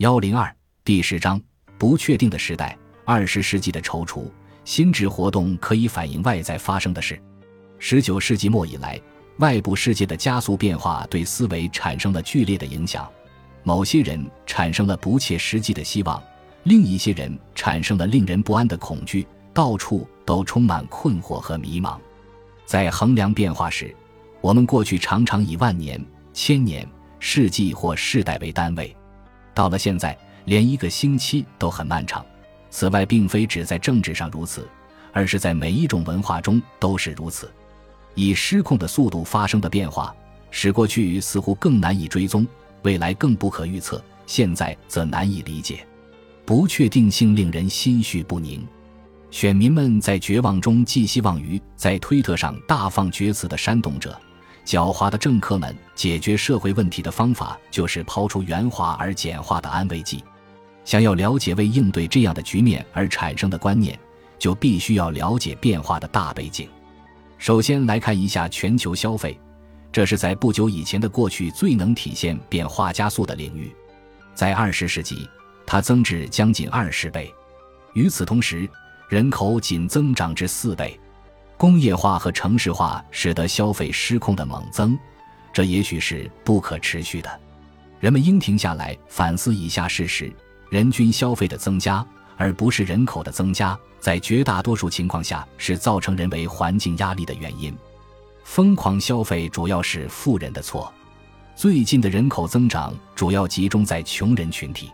[0.00, 0.50] 幺零二
[0.82, 1.38] 第十章
[1.76, 4.24] 不确定的时代，二十世纪的踌躇。
[4.64, 7.20] 心智活动可以反映外在发生的事。
[7.78, 8.98] 十九世纪末以来，
[9.40, 13.06] 外部世界的加速变化对思维产生了剧烈的影响。
[13.62, 16.22] 某些人产生了不切实际的希望，
[16.62, 21.98] 另一些人产生了令人不安的恐惧，到处都充满困惑和迷茫。
[22.64, 23.94] 在衡量变化时，
[24.40, 26.88] 我们过去常常以万年、千年、
[27.18, 28.96] 世纪或世代为单位。
[29.54, 32.24] 到了现在，连一个星期都很漫长。
[32.70, 34.68] 此外，并非只在政治上如此，
[35.12, 37.50] 而是在每一种文化中都是如此。
[38.14, 40.14] 以失控的速度发生的变化，
[40.50, 42.46] 使过去似乎更难以追踪，
[42.82, 45.86] 未来更不可预测，现在则难以理解。
[46.44, 48.66] 不确定性令人心绪不宁。
[49.30, 54.20] 选民们在绝望中寄希望于在推特上大放厥词的煽动者。
[54.70, 60.22] 狡猾的政客们解决社会问题的方法，就是抛出圆滑而简化的安慰剂。
[60.84, 63.98] 想要了解为应对这样的局面而产生的观念，
[64.38, 66.68] 就必须要了解变化的大背景。
[67.36, 69.36] 首先来看一下全球消费，
[69.90, 73.74] 这是在不久以前的过去最能体现变化加速的领域。
[74.36, 75.28] 在二十世纪，
[75.66, 77.24] 它增至将近二十倍；
[77.94, 78.70] 与此同时，
[79.08, 80.96] 人口仅增长至四倍。
[81.60, 84.98] 工业化和城市化使得消费失控的猛增，
[85.52, 87.40] 这也许是不可持续的。
[87.98, 90.32] 人们应停下来反思以下事实：
[90.70, 92.02] 人均消费的增加，
[92.38, 97.76] 而不是人口的增加，在绝大多数情况下是造成人为环境压力的原因。
[98.42, 100.90] 疯狂消费主要是富人的错。
[101.54, 104.90] 最近的人口增长主要集中在穷人群体。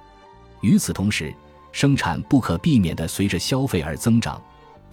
[0.62, 1.32] 与此同时，
[1.70, 4.42] 生产不可避免地随着消费而增长。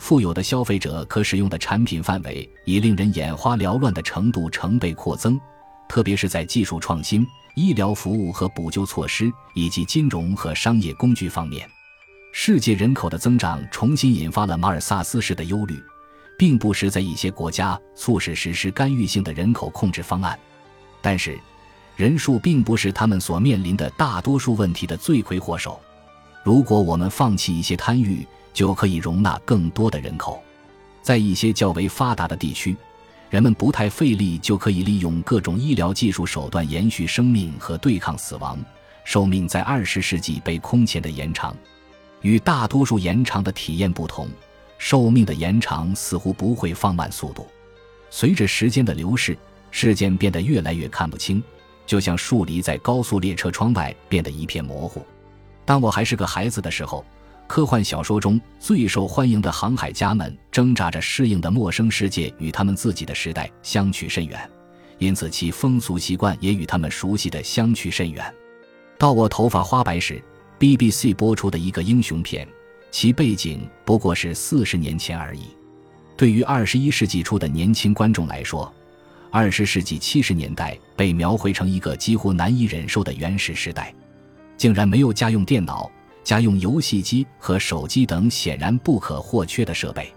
[0.03, 5.39] 富有的消费者可使用的产品范围以令人眼花缭乱的程度成倍扩增，
[5.87, 11.65] 特别是在技术创新、医疗服务和补救措施以及金融和商业工具方面。
[12.33, 15.81] 世界人口的增长重新引发了马尔萨斯式的忧虑，
[16.37, 20.37] 并不时在一些国家促使实施干预性的人口控制方案。
[21.01, 21.39] 但是，
[21.95, 25.79] 人数并不是他们所面临的大多数问题的罪魁祸首。
[26.43, 30.41] 如果我们放弃一些贪欲，就可以容纳更多的人口，
[31.01, 32.77] 在一些较为发达的地区，
[33.29, 38.57] 人们不太费力就可以利用各种医疗技术手段延续生命和对抗死亡，
[39.03, 41.55] 寿命在二十世纪被空前的延长。
[42.21, 44.29] 与大多数延长的体验不同，
[44.77, 47.47] 寿命的延长似乎不会放慢速度。
[48.09, 49.35] 随着时间的流逝，
[49.71, 51.43] 事件变得越来越看不清，
[51.85, 55.03] 就像树篱在高速列车窗外变得一片模糊。
[55.65, 57.03] 当我还是个孩子的时候。
[57.47, 64.49] 科幻小说中最受欢迎的航海家们挣扎着适应的陌生世界与他们自己的时代相去甚远，
[64.97, 68.33] 因此其风俗习惯也与他们熟悉的相去甚远。
[68.97, 70.23] 到我头发花白时
[70.57, 72.47] ，BBC 播出的一个英雄片，
[72.89, 75.41] 其背景不过是四十年前而已。
[76.15, 78.73] 对于二十一世纪初的年轻观众来说，
[79.29, 83.93] 二十世纪七十年代被描绘成一个几乎难以忍受的原始时代，
[84.57, 85.91] 竟然没有家用电脑。
[86.23, 90.13] 家用游戏机和手机等显然不可或缺的设备，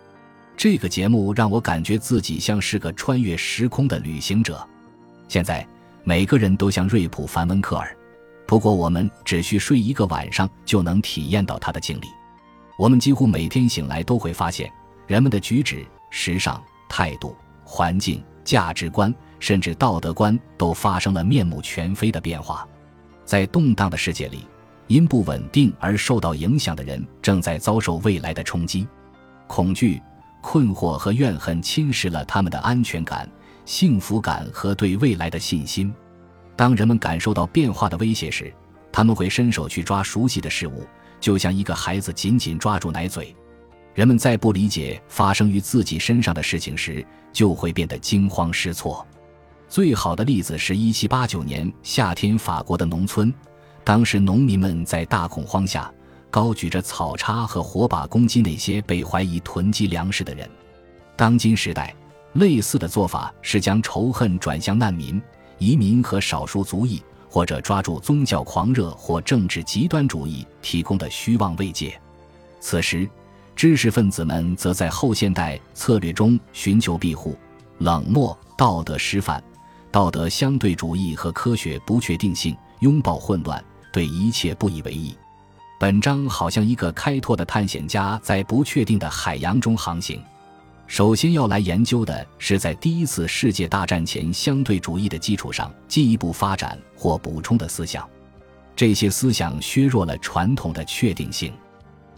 [0.57, 4.67] 这个节目让我感觉自己像是个穿越时空的旅行者。
[5.29, 5.67] 现在
[6.05, 7.97] 每个人都像瑞普·凡温克尔，
[8.47, 12.07] 不过我们只需睡一个晚上就能体验到他的经历。
[12.79, 14.71] 我们几乎每天醒来都会发现，
[15.07, 17.35] 人们的举止、时尚、态度、
[17.65, 22.67] 环境、价值观，甚至道德观都发生了面目全非的变化。
[23.25, 24.47] 在动荡的世界里。
[24.89, 28.87] 因不稳定而受到影响的人正在遭受未来的冲击，
[29.47, 30.01] 恐惧、
[30.41, 33.29] 困惑和怨恨侵蚀了他们的安全感、
[33.65, 35.93] 幸福感和对未来的信心。
[36.55, 38.53] 当人们感受到变化的威胁时，
[38.93, 40.87] 他们会伸手去抓熟悉的事物，
[41.21, 43.35] 就像一个孩子紧紧抓住奶嘴。
[43.93, 49.07] 人们在不理解发生于自己身上的事情时，就会变得惊慌失措。
[49.69, 53.33] 最好的例子是1789年夏天法国的农村。
[53.87, 55.89] 当时，农民们在大恐慌下，
[56.29, 60.51] 高举着草叉和火把攻击那些被怀疑囤积粮食的人。
[61.15, 61.95] 当今时代，
[62.33, 65.23] 类似的做法是将仇恨转向难民、
[65.59, 67.01] 移民和少数族裔，
[67.31, 71.97] 或者抓住宗教狂热或政治极端主义提供的虚妄慰藉。
[72.59, 73.09] 此时，
[73.55, 77.37] 知识分子们则在后现代策略中寻求庇护、
[77.79, 79.41] 冷漠、道德失范、
[79.93, 83.65] 道德相对主义和科学不确定性，拥抱混乱。
[83.97, 85.17] 对一切不以为意。
[85.81, 90.23] 本章好像一个开拓的探险家，在不确定的海洋中航行。
[90.87, 98.07] 首先要来研究的是，在第一次世界大战前相对主义的基础上进一步发展或补充的思想。
[98.77, 101.51] 这些思想削弱了传统的确定性。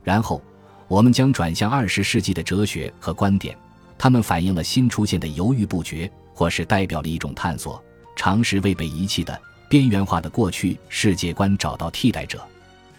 [0.03, 0.43] 然后，
[0.89, 3.57] 我们将转向二十世纪的哲学和观点，
[3.97, 7.81] 它们反映了新出现的犹豫不决，或是代表了一种探索，
[8.17, 12.41] 常识未被遗弃的边缘化的过去世界观找到替代者。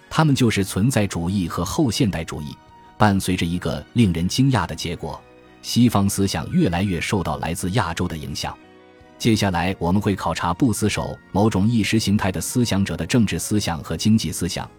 [0.10, 2.56] 他们就是存在主义和后现代主义。
[2.98, 5.21] 伴随着一个令人惊讶的结果，
[5.62, 8.54] 西方思想越来越受到来自亚洲的影响。
[9.18, 14.69] 接下来，我们会考察不死守某种意识形态的思想者的政治思想和经济思想。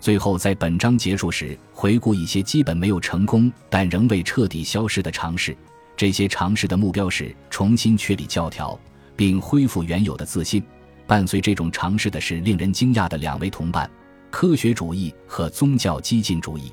[0.00, 5.56] 最后，在本章结束时，回顾一些基本没有成功但仍未彻底消失的尝试。
[5.96, 8.76] 这些尝试的目标是重新确立教条，
[9.14, 10.60] 并恢复原有的自信。
[11.08, 13.90] 伴随这种尝试的是令人惊讶的两位同伴：
[14.30, 16.70] 科学主义和宗教激进主义。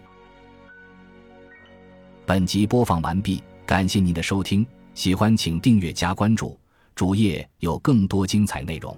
[2.26, 6.60] 本集播放完毕，感谢您的收听，喜欢请订阅加关注，
[6.96, 8.94] 主页有更多精彩内容。